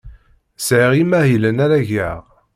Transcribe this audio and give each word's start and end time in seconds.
Sɛiɣ 0.57 0.91
imahilen 1.01 1.57
ara 1.65 1.87
geɣ. 1.89 2.21